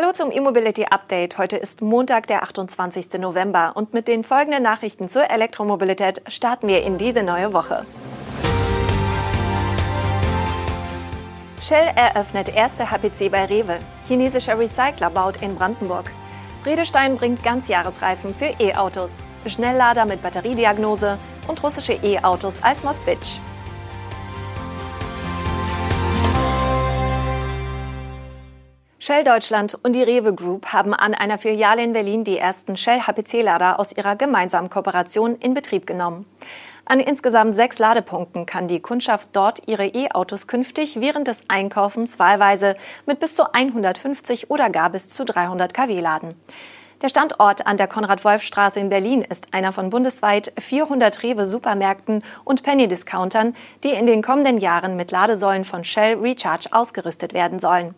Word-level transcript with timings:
Hallo 0.00 0.12
zum 0.12 0.30
E-Mobility 0.30 0.84
Update. 0.84 1.38
Heute 1.38 1.56
ist 1.56 1.82
Montag, 1.82 2.28
der 2.28 2.44
28. 2.44 3.14
November 3.14 3.72
und 3.74 3.94
mit 3.94 4.06
den 4.06 4.22
folgenden 4.22 4.62
Nachrichten 4.62 5.08
zur 5.08 5.28
Elektromobilität 5.28 6.22
starten 6.28 6.68
wir 6.68 6.84
in 6.84 6.98
diese 6.98 7.24
neue 7.24 7.52
Woche. 7.52 7.84
Shell 11.60 11.90
eröffnet 11.96 12.54
erste 12.54 12.92
HPC 12.92 13.28
bei 13.28 13.46
Rewe. 13.46 13.80
Chinesischer 14.06 14.56
Recycler 14.56 15.10
baut 15.10 15.42
in 15.42 15.56
Brandenburg. 15.56 16.12
Redestein 16.64 17.16
bringt 17.16 17.42
Ganzjahresreifen 17.42 18.32
für 18.36 18.54
E-Autos. 18.60 19.24
Schnelllader 19.46 20.04
mit 20.04 20.22
Batteriediagnose 20.22 21.18
und 21.48 21.60
russische 21.60 21.94
E-Autos 21.94 22.62
als 22.62 22.84
Moskvich. 22.84 23.40
Shell 29.08 29.24
Deutschland 29.24 29.78
und 29.84 29.94
die 29.94 30.02
Rewe 30.02 30.34
Group 30.34 30.66
haben 30.74 30.92
an 30.92 31.14
einer 31.14 31.38
Filiale 31.38 31.82
in 31.82 31.94
Berlin 31.94 32.24
die 32.24 32.36
ersten 32.36 32.76
Shell 32.76 33.06
HPC-Lader 33.06 33.80
aus 33.80 33.96
ihrer 33.96 34.16
gemeinsamen 34.16 34.68
Kooperation 34.68 35.36
in 35.36 35.54
Betrieb 35.54 35.86
genommen. 35.86 36.26
An 36.84 37.00
insgesamt 37.00 37.54
sechs 37.54 37.78
Ladepunkten 37.78 38.44
kann 38.44 38.68
die 38.68 38.80
Kundschaft 38.80 39.30
dort 39.32 39.66
ihre 39.66 39.86
E-Autos 39.86 40.46
künftig 40.46 41.00
während 41.00 41.26
des 41.26 41.38
Einkaufens 41.48 42.18
wahlweise 42.18 42.76
mit 43.06 43.18
bis 43.18 43.34
zu 43.34 43.50
150 43.50 44.50
oder 44.50 44.68
gar 44.68 44.90
bis 44.90 45.08
zu 45.08 45.24
300 45.24 45.72
kW 45.72 45.98
laden. 46.00 46.34
Der 47.00 47.08
Standort 47.08 47.66
an 47.66 47.78
der 47.78 47.88
Konrad-Wolf-Straße 47.88 48.78
in 48.78 48.90
Berlin 48.90 49.22
ist 49.22 49.54
einer 49.54 49.72
von 49.72 49.88
bundesweit 49.88 50.52
400 50.58 51.22
Rewe-Supermärkten 51.22 52.22
und 52.44 52.62
Penny-Discountern, 52.62 53.56
die 53.84 53.92
in 53.92 54.04
den 54.04 54.20
kommenden 54.20 54.58
Jahren 54.58 54.96
mit 54.96 55.12
Ladesäulen 55.12 55.64
von 55.64 55.82
Shell 55.82 56.18
Recharge 56.18 56.68
ausgerüstet 56.72 57.32
werden 57.32 57.58
sollen. 57.58 57.94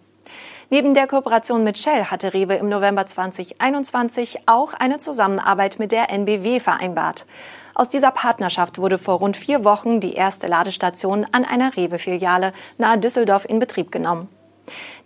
Neben 0.73 0.95
der 0.95 1.09
Kooperation 1.09 1.65
mit 1.65 1.79
Shell 1.79 2.05
hatte 2.05 2.33
Rewe 2.33 2.55
im 2.55 2.69
November 2.69 3.05
2021 3.05 4.43
auch 4.47 4.73
eine 4.73 4.99
Zusammenarbeit 4.99 5.81
mit 5.81 5.91
der 5.91 6.11
NBW 6.11 6.61
vereinbart. 6.61 7.27
Aus 7.75 7.89
dieser 7.89 8.13
Partnerschaft 8.13 8.79
wurde 8.79 8.97
vor 8.97 9.17
rund 9.19 9.37
vier 9.37 9.65
Wochen 9.65 9.99
die 9.99 10.15
erste 10.15 10.47
Ladestation 10.47 11.27
an 11.33 11.45
einer 11.45 11.77
Rewe-Filiale 11.77 12.53
nahe 12.79 12.99
Düsseldorf 12.99 13.47
in 13.49 13.59
Betrieb 13.59 13.91
genommen. 13.91 14.29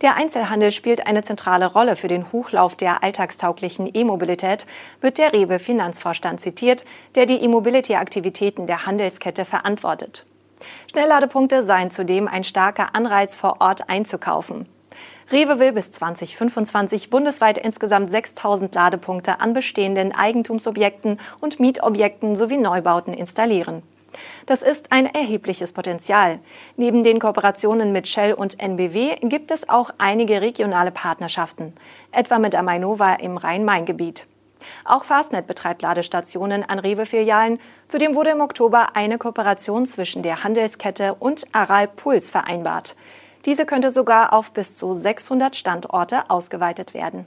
Der 0.01 0.15
Einzelhandel 0.15 0.71
spielt 0.71 1.07
eine 1.07 1.23
zentrale 1.23 1.65
Rolle 1.65 1.95
für 1.95 2.09
den 2.09 2.31
Hochlauf 2.31 2.75
der 2.75 3.01
alltagstauglichen 3.01 3.89
E-Mobilität, 3.91 4.67
wird 5.01 5.17
der 5.17 5.33
Rewe 5.33 5.57
Finanzvorstand 5.57 6.41
zitiert, 6.41 6.85
der 7.15 7.25
die 7.25 7.43
E-Mobility-Aktivitäten 7.43 8.67
der 8.67 8.85
Handelskette 8.85 9.45
verantwortet. 9.45 10.27
Schnellladepunkte 10.91 11.63
seien 11.63 11.89
zudem 11.89 12.27
ein 12.27 12.43
starker 12.43 12.93
Anreiz 12.93 13.35
vor 13.35 13.61
Ort 13.61 13.89
einzukaufen. 13.89 14.67
Rewe 15.31 15.57
will 15.59 15.71
bis 15.71 15.89
2025 15.89 17.09
bundesweit 17.09 17.57
insgesamt 17.57 18.11
6000 18.11 18.75
Ladepunkte 18.75 19.39
an 19.39 19.53
bestehenden 19.53 20.13
Eigentumsobjekten 20.13 21.19
und 21.39 21.59
Mietobjekten 21.59 22.35
sowie 22.35 22.57
Neubauten 22.57 23.13
installieren. 23.13 23.81
Das 24.45 24.61
ist 24.61 24.91
ein 24.91 25.07
erhebliches 25.07 25.73
Potenzial. 25.73 26.39
Neben 26.77 27.03
den 27.03 27.19
Kooperationen 27.19 27.91
mit 27.91 28.07
Shell 28.07 28.33
und 28.33 28.59
NBW 28.59 29.15
gibt 29.23 29.49
es 29.49 29.67
auch 29.67 29.89
einige 29.97 30.41
regionale 30.41 30.91
Partnerschaften, 30.91 31.73
etwa 32.11 32.37
mit 32.37 32.53
Amainova 32.53 33.15
im 33.15 33.37
Rhein-Main-Gebiet. 33.37 34.27
Auch 34.83 35.05
Fastnet 35.05 35.47
betreibt 35.47 35.81
Ladestationen 35.81 36.63
an 36.63 36.79
Rewe-Filialen. 36.79 37.59
Zudem 37.87 38.15
wurde 38.15 38.29
im 38.29 38.41
Oktober 38.41 38.95
eine 38.95 39.17
Kooperation 39.17 39.85
zwischen 39.85 40.23
der 40.23 40.43
Handelskette 40.43 41.15
und 41.15 41.45
Aral 41.51 41.87
Puls 41.87 42.29
vereinbart. 42.29 42.95
Diese 43.45 43.65
könnte 43.65 43.91
sogar 43.91 44.33
auf 44.33 44.51
bis 44.51 44.75
zu 44.75 44.93
600 44.93 45.55
Standorte 45.55 46.29
ausgeweitet 46.29 46.93
werden. 46.93 47.25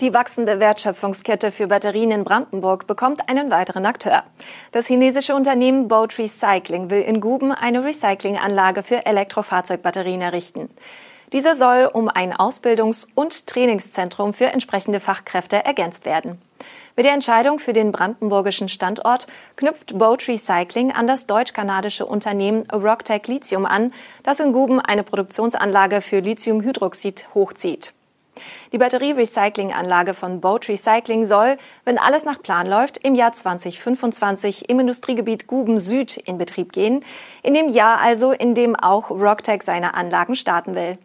Die 0.00 0.12
wachsende 0.12 0.58
Wertschöpfungskette 0.58 1.52
für 1.52 1.68
Batterien 1.68 2.10
in 2.10 2.24
Brandenburg 2.24 2.86
bekommt 2.86 3.28
einen 3.28 3.50
weiteren 3.50 3.86
Akteur. 3.86 4.24
Das 4.72 4.86
chinesische 4.86 5.36
Unternehmen 5.36 5.86
Boat 5.86 6.18
Recycling 6.18 6.90
will 6.90 7.02
in 7.02 7.20
Guben 7.20 7.52
eine 7.52 7.84
Recyclinganlage 7.84 8.82
für 8.82 9.06
Elektrofahrzeugbatterien 9.06 10.20
errichten. 10.20 10.68
Diese 11.34 11.56
soll 11.56 11.90
um 11.92 12.08
ein 12.08 12.32
Ausbildungs- 12.32 13.08
und 13.16 13.48
Trainingszentrum 13.48 14.34
für 14.34 14.46
entsprechende 14.46 15.00
Fachkräfte 15.00 15.64
ergänzt 15.64 16.04
werden. 16.04 16.40
Mit 16.94 17.06
der 17.06 17.12
Entscheidung 17.12 17.58
für 17.58 17.72
den 17.72 17.90
brandenburgischen 17.90 18.68
Standort 18.68 19.26
knüpft 19.56 19.98
Boat 19.98 20.28
Recycling 20.28 20.92
an 20.92 21.08
das 21.08 21.26
deutsch-kanadische 21.26 22.06
Unternehmen 22.06 22.70
Rocktech 22.70 23.26
Lithium 23.26 23.66
an, 23.66 23.92
das 24.22 24.38
in 24.38 24.52
Guben 24.52 24.78
eine 24.78 25.02
Produktionsanlage 25.02 26.02
für 26.02 26.20
Lithiumhydroxid 26.20 27.26
hochzieht. 27.34 27.92
Die 28.70 28.78
Batterie-Recycling-Anlage 28.78 30.14
von 30.14 30.40
Boat 30.40 30.68
Recycling 30.68 31.26
soll, 31.26 31.56
wenn 31.84 31.98
alles 31.98 32.24
nach 32.24 32.40
Plan 32.42 32.68
läuft, 32.68 32.98
im 32.98 33.16
Jahr 33.16 33.32
2025 33.32 34.68
im 34.68 34.78
Industriegebiet 34.78 35.48
Guben 35.48 35.80
Süd 35.80 36.16
in 36.16 36.38
Betrieb 36.38 36.72
gehen, 36.72 37.04
in 37.42 37.54
dem 37.54 37.68
Jahr 37.68 38.00
also, 38.00 38.30
in 38.30 38.54
dem 38.54 38.76
auch 38.76 39.10
Rocktech 39.10 39.64
seine 39.64 39.94
Anlagen 39.94 40.36
starten 40.36 40.76
will. 40.76 40.96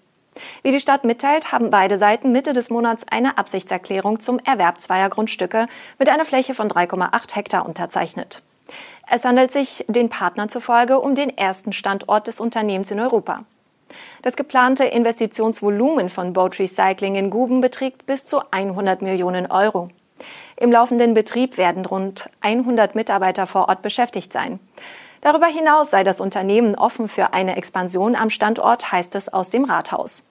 Wie 0.63 0.71
die 0.71 0.79
Stadt 0.79 1.03
mitteilt, 1.03 1.51
haben 1.51 1.69
beide 1.69 1.97
Seiten 1.97 2.31
Mitte 2.31 2.53
des 2.53 2.69
Monats 2.69 3.05
eine 3.09 3.37
Absichtserklärung 3.37 4.19
zum 4.19 4.39
Erwerb 4.39 4.79
zweier 4.81 5.09
Grundstücke 5.09 5.67
mit 5.97 6.09
einer 6.09 6.25
Fläche 6.25 6.53
von 6.53 6.69
3,8 6.69 7.35
Hektar 7.35 7.65
unterzeichnet. 7.65 8.41
Es 9.09 9.25
handelt 9.25 9.51
sich 9.51 9.85
den 9.87 10.09
Partnern 10.09 10.49
zufolge 10.49 10.99
um 10.99 11.15
den 11.15 11.35
ersten 11.35 11.73
Standort 11.73 12.27
des 12.27 12.39
Unternehmens 12.39 12.91
in 12.91 12.99
Europa. 12.99 13.43
Das 14.21 14.35
geplante 14.35 14.85
Investitionsvolumen 14.85 16.09
von 16.09 16.33
Boat 16.33 16.59
Recycling 16.59 17.15
in 17.15 17.29
Guben 17.29 17.61
beträgt 17.61 18.05
bis 18.05 18.25
zu 18.25 18.41
100 18.51 19.01
Millionen 19.01 19.49
Euro. 19.49 19.89
Im 20.57 20.71
laufenden 20.71 21.13
Betrieb 21.13 21.57
werden 21.57 21.85
rund 21.85 22.29
100 22.41 22.93
Mitarbeiter 22.93 23.47
vor 23.47 23.69
Ort 23.69 23.81
beschäftigt 23.81 24.33
sein. 24.33 24.59
Darüber 25.21 25.47
hinaus 25.47 25.89
sei 25.91 26.03
das 26.03 26.21
Unternehmen 26.21 26.75
offen 26.75 27.07
für 27.07 27.33
eine 27.33 27.57
Expansion 27.57 28.15
am 28.15 28.29
Standort, 28.29 28.91
heißt 28.91 29.15
es 29.15 29.31
aus 29.31 29.49
dem 29.49 29.65
Rathaus. 29.65 30.28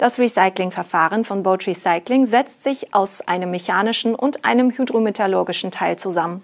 Das 0.00 0.18
Recyclingverfahren 0.18 1.24
von 1.24 1.42
Boat 1.42 1.66
Recycling 1.66 2.24
setzt 2.24 2.62
sich 2.62 2.94
aus 2.94 3.20
einem 3.20 3.50
mechanischen 3.50 4.14
und 4.14 4.46
einem 4.46 4.70
hydrometallurgischen 4.70 5.70
Teil 5.70 5.98
zusammen. 5.98 6.40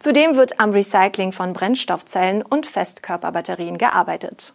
Zudem 0.00 0.34
wird 0.34 0.58
am 0.58 0.70
Recycling 0.72 1.30
von 1.30 1.52
Brennstoffzellen 1.52 2.42
und 2.42 2.66
Festkörperbatterien 2.66 3.78
gearbeitet. 3.78 4.54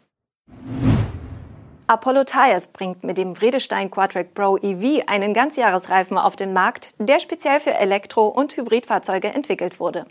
Apollo 1.87 2.25
Tires 2.25 2.67
bringt 2.67 3.05
mit 3.05 3.17
dem 3.17 3.37
Vredestein 3.37 3.89
Quadtrack 3.89 4.33
Pro 4.33 4.57
EV 4.57 5.05
einen 5.07 5.33
Ganzjahresreifen 5.33 6.17
auf 6.17 6.35
den 6.35 6.51
Markt, 6.51 6.89
der 6.99 7.21
speziell 7.21 7.61
für 7.61 7.73
Elektro- 7.73 8.27
und 8.27 8.51
Hybridfahrzeuge 8.57 9.29
entwickelt 9.29 9.79
wurde. 9.79 10.05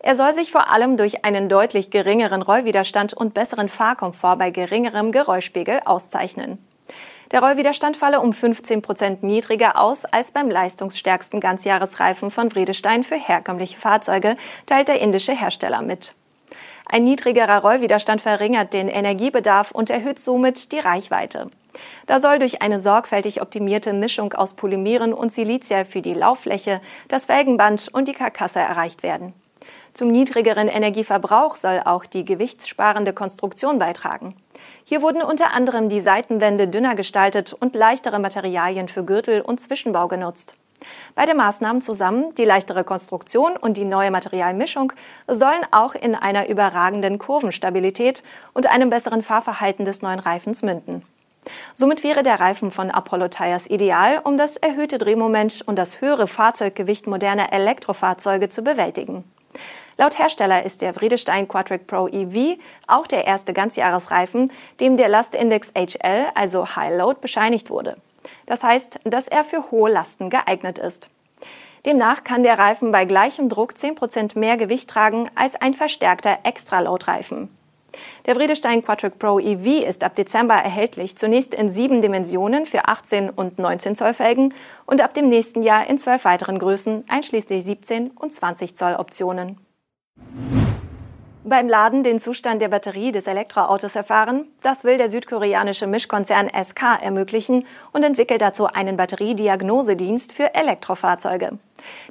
Er 0.00 0.16
soll 0.16 0.34
sich 0.34 0.52
vor 0.52 0.70
allem 0.70 0.98
durch 0.98 1.24
einen 1.24 1.48
deutlich 1.48 1.88
geringeren 1.88 2.42
Rollwiderstand 2.42 3.14
und 3.14 3.32
besseren 3.32 3.70
Fahrkomfort 3.70 4.36
bei 4.36 4.50
geringerem 4.50 5.12
Geräuschpegel 5.12 5.80
auszeichnen. 5.86 6.58
Der 7.30 7.40
Rollwiderstand 7.40 7.96
falle 7.96 8.20
um 8.20 8.32
15 8.32 8.80
Prozent 8.80 9.22
niedriger 9.22 9.78
aus 9.78 10.06
als 10.06 10.30
beim 10.30 10.48
leistungsstärksten 10.48 11.40
Ganzjahresreifen 11.40 12.30
von 12.30 12.50
Vredestein 12.50 13.02
für 13.02 13.16
herkömmliche 13.16 13.78
Fahrzeuge, 13.78 14.36
teilt 14.64 14.88
der 14.88 15.00
indische 15.00 15.32
Hersteller 15.32 15.82
mit. 15.82 16.14
Ein 16.86 17.04
niedrigerer 17.04 17.58
Rollwiderstand 17.58 18.22
verringert 18.22 18.72
den 18.72 18.88
Energiebedarf 18.88 19.72
und 19.72 19.90
erhöht 19.90 20.18
somit 20.18 20.72
die 20.72 20.78
Reichweite. 20.78 21.50
Da 22.06 22.20
soll 22.20 22.38
durch 22.38 22.62
eine 22.62 22.80
sorgfältig 22.80 23.42
optimierte 23.42 23.92
Mischung 23.92 24.32
aus 24.32 24.54
Polymeren 24.54 25.12
und 25.12 25.30
Silicia 25.30 25.84
für 25.84 26.00
die 26.00 26.14
Lauffläche, 26.14 26.80
das 27.08 27.26
Felgenband 27.26 27.90
und 27.92 28.08
die 28.08 28.14
Karkasse 28.14 28.60
erreicht 28.60 29.02
werden. 29.02 29.34
Zum 29.94 30.10
niedrigeren 30.10 30.68
Energieverbrauch 30.68 31.56
soll 31.56 31.82
auch 31.84 32.04
die 32.06 32.24
gewichtssparende 32.24 33.12
Konstruktion 33.12 33.78
beitragen. 33.78 34.36
Hier 34.84 35.02
wurden 35.02 35.22
unter 35.22 35.52
anderem 35.52 35.88
die 35.88 36.00
Seitenwände 36.00 36.68
dünner 36.68 36.94
gestaltet 36.94 37.52
und 37.52 37.74
leichtere 37.74 38.18
Materialien 38.18 38.88
für 38.88 39.04
Gürtel 39.04 39.40
und 39.40 39.60
Zwischenbau 39.60 40.08
genutzt. 40.08 40.54
Beide 41.14 41.34
Maßnahmen 41.34 41.82
zusammen, 41.82 42.34
die 42.36 42.44
leichtere 42.44 42.84
Konstruktion 42.84 43.56
und 43.56 43.76
die 43.76 43.84
neue 43.84 44.10
Materialmischung, 44.10 44.92
sollen 45.26 45.66
auch 45.72 45.94
in 45.94 46.14
einer 46.14 46.48
überragenden 46.48 47.18
Kurvenstabilität 47.18 48.22
und 48.54 48.68
einem 48.68 48.90
besseren 48.90 49.22
Fahrverhalten 49.22 49.84
des 49.84 50.02
neuen 50.02 50.20
Reifens 50.20 50.62
münden. 50.62 51.02
Somit 51.74 52.04
wäre 52.04 52.22
der 52.22 52.40
Reifen 52.40 52.70
von 52.70 52.90
Apollo 52.90 53.28
Tires 53.28 53.68
ideal, 53.68 54.20
um 54.22 54.36
das 54.36 54.56
erhöhte 54.56 54.98
Drehmoment 54.98 55.62
und 55.66 55.76
das 55.76 56.00
höhere 56.00 56.28
Fahrzeuggewicht 56.28 57.06
moderner 57.06 57.52
Elektrofahrzeuge 57.52 58.48
zu 58.48 58.62
bewältigen. 58.62 59.24
Laut 59.96 60.18
Hersteller 60.18 60.64
ist 60.64 60.82
der 60.82 60.94
Vredestein 60.94 61.48
Quadric 61.48 61.86
Pro 61.86 62.06
EV 62.06 62.58
auch 62.86 63.06
der 63.06 63.26
erste 63.26 63.52
Ganzjahresreifen, 63.52 64.52
dem 64.80 64.96
der 64.96 65.08
Lastindex 65.08 65.72
HL, 65.76 66.26
also 66.34 66.76
High 66.76 66.96
Load, 66.96 67.18
bescheinigt 67.20 67.70
wurde. 67.70 67.96
Das 68.46 68.62
heißt, 68.62 69.00
dass 69.04 69.28
er 69.28 69.44
für 69.44 69.70
hohe 69.70 69.90
Lasten 69.90 70.30
geeignet 70.30 70.78
ist. 70.78 71.10
Demnach 71.84 72.24
kann 72.24 72.42
der 72.42 72.58
Reifen 72.58 72.92
bei 72.92 73.04
gleichem 73.04 73.48
Druck 73.48 73.72
10% 73.72 74.38
mehr 74.38 74.56
Gewicht 74.56 74.90
tragen 74.90 75.30
als 75.34 75.56
ein 75.56 75.74
verstärkter 75.74 76.38
Extra-Load-Reifen. 76.42 77.48
Der 78.26 78.34
Vredestein 78.34 78.84
Quadric 78.84 79.18
Pro 79.18 79.38
EV 79.38 79.86
ist 79.86 80.04
ab 80.04 80.14
Dezember 80.14 80.54
erhältlich, 80.54 81.16
zunächst 81.16 81.54
in 81.54 81.70
sieben 81.70 82.02
Dimensionen 82.02 82.66
für 82.66 82.86
18 82.86 83.30
und 83.30 83.58
19 83.58 83.96
Zoll 83.96 84.14
Felgen 84.14 84.54
und 84.86 85.00
ab 85.00 85.14
dem 85.14 85.28
nächsten 85.28 85.62
Jahr 85.62 85.86
in 85.86 85.98
zwölf 85.98 86.24
weiteren 86.24 86.58
Größen, 86.58 87.04
einschließlich 87.08 87.64
17 87.64 88.10
und 88.10 88.32
20 88.32 88.76
Zoll 88.76 88.96
Optionen. 88.96 89.58
Beim 91.48 91.66
Laden 91.66 92.02
den 92.02 92.20
Zustand 92.20 92.60
der 92.60 92.68
Batterie 92.68 93.10
des 93.10 93.26
Elektroautos 93.26 93.96
erfahren, 93.96 94.44
das 94.62 94.84
will 94.84 94.98
der 94.98 95.10
südkoreanische 95.10 95.86
Mischkonzern 95.86 96.50
SK 96.50 97.00
ermöglichen 97.00 97.64
und 97.92 98.04
entwickelt 98.04 98.42
dazu 98.42 98.66
einen 98.66 98.98
Batteriediagnosedienst 98.98 100.34
für 100.34 100.54
Elektrofahrzeuge. 100.54 101.58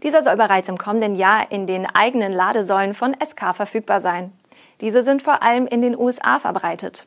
Dieser 0.01 0.23
soll 0.23 0.37
bereits 0.37 0.69
im 0.69 0.79
kommenden 0.79 1.13
Jahr 1.13 1.51
in 1.51 1.67
den 1.67 1.85
eigenen 1.85 2.33
Ladesäulen 2.33 2.95
von 2.95 3.15
SK 3.23 3.53
verfügbar 3.55 3.99
sein. 3.99 4.31
Diese 4.81 5.03
sind 5.03 5.21
vor 5.21 5.43
allem 5.43 5.67
in 5.67 5.81
den 5.81 5.97
USA 5.97 6.39
verbreitet. 6.39 7.05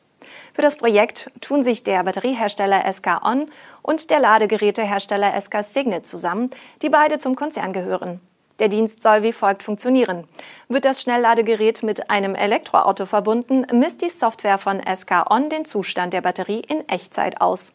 Für 0.53 0.61
das 0.61 0.77
Projekt 0.77 1.31
tun 1.41 1.63
sich 1.63 1.83
der 1.83 2.03
Batteriehersteller 2.03 2.91
SK 2.91 3.23
On 3.23 3.49
und 3.81 4.09
der 4.09 4.19
Ladegerätehersteller 4.19 5.39
SK 5.39 5.63
Signet 5.63 6.05
zusammen, 6.05 6.49
die 6.81 6.89
beide 6.89 7.19
zum 7.19 7.35
Konzern 7.35 7.73
gehören. 7.73 8.19
Der 8.59 8.67
Dienst 8.67 9.01
soll 9.01 9.23
wie 9.23 9.33
folgt 9.33 9.63
funktionieren. 9.63 10.27
Wird 10.67 10.85
das 10.85 11.01
Schnellladegerät 11.01 11.81
mit 11.81 12.11
einem 12.11 12.35
Elektroauto 12.35 13.07
verbunden, 13.07 13.65
misst 13.71 14.03
die 14.03 14.09
Software 14.09 14.59
von 14.59 14.79
SK 14.83 15.31
On 15.31 15.49
den 15.49 15.65
Zustand 15.65 16.13
der 16.13 16.21
Batterie 16.21 16.61
in 16.67 16.87
Echtzeit 16.87 17.41
aus. 17.41 17.73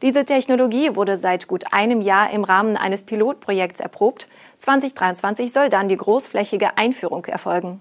Diese 0.00 0.24
Technologie 0.24 0.94
wurde 0.94 1.16
seit 1.16 1.48
gut 1.48 1.72
einem 1.72 2.00
Jahr 2.00 2.30
im 2.30 2.44
Rahmen 2.44 2.76
eines 2.76 3.02
Pilotprojekts 3.02 3.80
erprobt. 3.80 4.28
2023 4.58 5.52
soll 5.52 5.70
dann 5.70 5.88
die 5.88 5.96
großflächige 5.96 6.78
Einführung 6.78 7.24
erfolgen. 7.24 7.80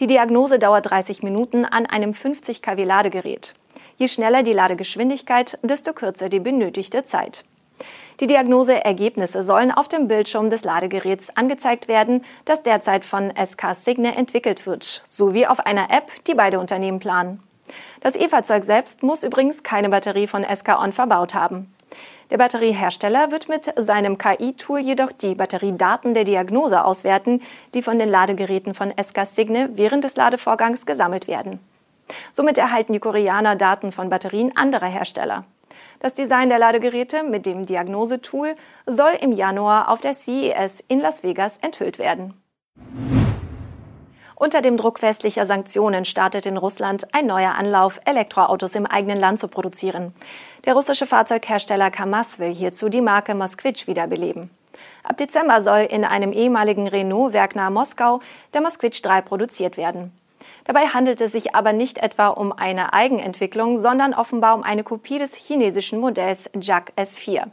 Die 0.00 0.06
Diagnose 0.06 0.58
dauert 0.58 0.90
30 0.90 1.22
Minuten 1.22 1.64
an 1.64 1.86
einem 1.86 2.14
50 2.14 2.62
kW 2.62 2.84
Ladegerät. 2.84 3.54
Je 3.96 4.08
schneller 4.08 4.42
die 4.42 4.52
Ladegeschwindigkeit, 4.52 5.58
desto 5.62 5.92
kürzer 5.92 6.28
die 6.28 6.40
benötigte 6.40 7.04
Zeit. 7.04 7.44
Die 8.20 8.26
Diagnoseergebnisse 8.26 9.42
sollen 9.42 9.72
auf 9.72 9.88
dem 9.88 10.08
Bildschirm 10.08 10.50
des 10.50 10.64
Ladegeräts 10.64 11.36
angezeigt 11.36 11.88
werden, 11.88 12.24
das 12.44 12.62
derzeit 12.62 13.04
von 13.04 13.32
SK 13.36 13.74
Signe 13.74 14.16
entwickelt 14.16 14.66
wird, 14.66 15.02
sowie 15.08 15.46
auf 15.46 15.60
einer 15.60 15.90
App, 15.90 16.10
die 16.26 16.34
beide 16.34 16.60
Unternehmen 16.60 16.98
planen. 16.98 17.42
Das 18.00 18.16
E-Fahrzeug 18.16 18.64
selbst 18.64 19.02
muss 19.02 19.22
übrigens 19.22 19.62
keine 19.62 19.88
Batterie 19.88 20.26
von 20.26 20.44
SK 20.44 20.80
On 20.80 20.92
verbaut 20.92 21.34
haben. 21.34 21.72
Der 22.30 22.38
Batteriehersteller 22.38 23.30
wird 23.30 23.48
mit 23.48 23.72
seinem 23.76 24.18
KI-Tool 24.18 24.80
jedoch 24.80 25.12
die 25.12 25.34
Batteriedaten 25.34 26.14
der 26.14 26.24
Diagnose 26.24 26.84
auswerten, 26.84 27.42
die 27.74 27.82
von 27.82 27.98
den 27.98 28.08
Ladegeräten 28.08 28.74
von 28.74 28.92
SK 29.00 29.26
Signe 29.26 29.70
während 29.74 30.04
des 30.04 30.16
Ladevorgangs 30.16 30.86
gesammelt 30.86 31.28
werden. 31.28 31.60
Somit 32.32 32.58
erhalten 32.58 32.92
die 32.92 33.00
Koreaner 33.00 33.56
Daten 33.56 33.92
von 33.92 34.10
Batterien 34.10 34.56
anderer 34.56 34.88
Hersteller. 34.88 35.44
Das 36.00 36.14
Design 36.14 36.48
der 36.48 36.58
Ladegeräte 36.58 37.22
mit 37.22 37.46
dem 37.46 37.64
Diagnosetool 37.64 38.56
soll 38.86 39.12
im 39.20 39.32
Januar 39.32 39.88
auf 39.88 40.00
der 40.00 40.14
CES 40.14 40.82
in 40.88 41.00
Las 41.00 41.22
Vegas 41.22 41.58
enthüllt 41.58 41.98
werden. 41.98 42.34
Unter 44.42 44.60
dem 44.60 44.76
Druck 44.76 45.02
westlicher 45.02 45.46
Sanktionen 45.46 46.04
startet 46.04 46.46
in 46.46 46.56
Russland 46.56 47.06
ein 47.14 47.26
neuer 47.26 47.54
Anlauf, 47.54 48.00
Elektroautos 48.04 48.74
im 48.74 48.86
eigenen 48.86 49.20
Land 49.20 49.38
zu 49.38 49.46
produzieren. 49.46 50.12
Der 50.64 50.74
russische 50.74 51.06
Fahrzeughersteller 51.06 51.92
Kamaz 51.92 52.40
will 52.40 52.52
hierzu 52.52 52.88
die 52.88 53.02
Marke 53.02 53.36
Moskvitsch 53.36 53.86
wiederbeleben. 53.86 54.50
Ab 55.04 55.18
Dezember 55.18 55.62
soll 55.62 55.82
in 55.82 56.04
einem 56.04 56.32
ehemaligen 56.32 56.88
Renault-Werk 56.88 57.54
nahe 57.54 57.70
Moskau 57.70 58.18
der 58.52 58.62
Moskvitsch 58.62 59.04
3 59.04 59.20
produziert 59.20 59.76
werden. 59.76 60.10
Dabei 60.64 60.88
handelt 60.88 61.20
es 61.20 61.30
sich 61.30 61.54
aber 61.54 61.72
nicht 61.72 61.98
etwa 61.98 62.26
um 62.26 62.50
eine 62.50 62.92
Eigenentwicklung, 62.94 63.78
sondern 63.78 64.12
offenbar 64.12 64.56
um 64.56 64.64
eine 64.64 64.82
Kopie 64.82 65.20
des 65.20 65.36
chinesischen 65.36 66.00
Modells 66.00 66.50
JAC 66.60 66.92
S4. 66.96 67.44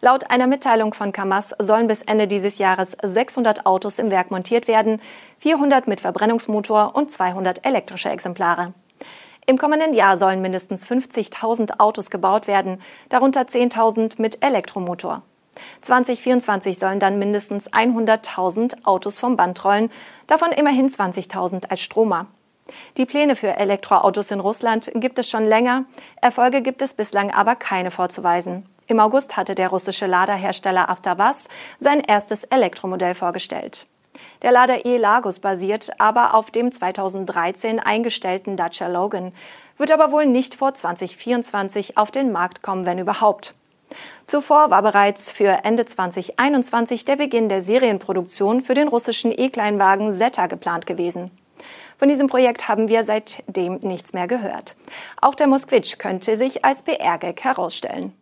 Laut 0.00 0.30
einer 0.30 0.46
Mitteilung 0.46 0.94
von 0.94 1.12
Kamaz 1.12 1.54
sollen 1.58 1.88
bis 1.88 2.02
Ende 2.02 2.28
dieses 2.28 2.58
Jahres 2.58 2.96
600 3.02 3.66
Autos 3.66 3.98
im 3.98 4.10
Werk 4.10 4.30
montiert 4.30 4.68
werden, 4.68 5.00
400 5.40 5.86
mit 5.88 6.00
Verbrennungsmotor 6.00 6.94
und 6.94 7.10
200 7.10 7.64
elektrische 7.66 8.10
Exemplare. 8.10 8.72
Im 9.46 9.58
kommenden 9.58 9.92
Jahr 9.92 10.16
sollen 10.16 10.42
mindestens 10.42 10.86
50.000 10.86 11.78
Autos 11.78 12.10
gebaut 12.10 12.48
werden, 12.48 12.80
darunter 13.08 13.42
10.000 13.42 14.20
mit 14.20 14.42
Elektromotor. 14.42 15.22
2024 15.82 16.78
sollen 16.78 17.00
dann 17.00 17.18
mindestens 17.18 17.72
100.000 17.72 18.84
Autos 18.84 19.18
vom 19.18 19.36
Band 19.36 19.64
rollen, 19.64 19.90
davon 20.26 20.52
immerhin 20.52 20.88
20.000 20.88 21.70
als 21.70 21.80
Stromer. 21.80 22.26
Die 22.96 23.06
Pläne 23.06 23.36
für 23.36 23.56
Elektroautos 23.56 24.32
in 24.32 24.40
Russland 24.40 24.90
gibt 24.94 25.18
es 25.18 25.30
schon 25.30 25.46
länger, 25.46 25.84
Erfolge 26.20 26.60
gibt 26.62 26.82
es 26.82 26.94
bislang 26.94 27.30
aber 27.30 27.54
keine 27.54 27.92
vorzuweisen. 27.92 28.68
Im 28.86 29.00
August 29.00 29.36
hatte 29.36 29.54
der 29.54 29.68
russische 29.68 30.06
Laderhersteller 30.06 30.88
Avtavaz 30.88 31.48
sein 31.80 32.00
erstes 32.00 32.44
Elektromodell 32.44 33.14
vorgestellt. 33.14 33.86
Der 34.42 34.52
Lader 34.52 34.86
E-Lagos 34.86 35.40
basiert 35.40 35.90
aber 35.98 36.34
auf 36.34 36.50
dem 36.50 36.72
2013 36.72 37.80
eingestellten 37.80 38.56
Dacia 38.56 38.86
Logan, 38.86 39.32
wird 39.76 39.92
aber 39.92 40.12
wohl 40.12 40.26
nicht 40.26 40.54
vor 40.54 40.74
2024 40.74 41.98
auf 41.98 42.10
den 42.10 42.32
Markt 42.32 42.62
kommen, 42.62 42.86
wenn 42.86 42.98
überhaupt. 42.98 43.54
Zuvor 44.26 44.70
war 44.70 44.82
bereits 44.82 45.30
für 45.30 45.64
Ende 45.64 45.86
2021 45.86 47.04
der 47.04 47.16
Beginn 47.16 47.48
der 47.48 47.62
Serienproduktion 47.62 48.60
für 48.60 48.74
den 48.74 48.88
russischen 48.88 49.32
E-Kleinwagen 49.36 50.12
Zeta 50.12 50.46
geplant 50.46 50.86
gewesen. 50.86 51.30
Von 51.98 52.08
diesem 52.08 52.26
Projekt 52.26 52.68
haben 52.68 52.88
wir 52.88 53.04
seitdem 53.04 53.76
nichts 53.76 54.12
mehr 54.12 54.26
gehört. 54.26 54.76
Auch 55.20 55.34
der 55.34 55.46
Moskvitsch 55.46 55.98
könnte 55.98 56.36
sich 56.36 56.64
als 56.64 56.82
PR-Gag 56.82 57.42
herausstellen. 57.42 58.12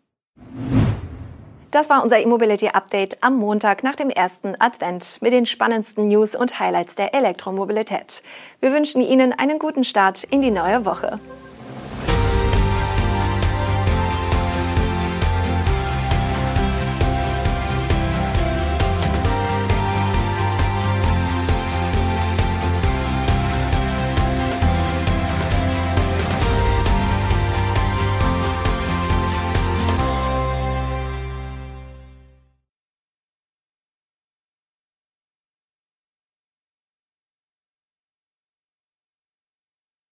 Das 1.74 1.90
war 1.90 2.04
unser 2.04 2.20
E-Mobility 2.20 2.68
Update 2.68 3.20
am 3.20 3.36
Montag 3.36 3.82
nach 3.82 3.96
dem 3.96 4.08
ersten 4.08 4.54
Advent 4.60 5.18
mit 5.20 5.32
den 5.32 5.44
spannendsten 5.44 6.06
News 6.06 6.36
und 6.36 6.60
Highlights 6.60 6.94
der 6.94 7.14
Elektromobilität. 7.14 8.22
Wir 8.60 8.72
wünschen 8.72 9.02
Ihnen 9.02 9.32
einen 9.32 9.58
guten 9.58 9.82
Start 9.82 10.22
in 10.22 10.40
die 10.40 10.52
neue 10.52 10.84
Woche. 10.84 11.18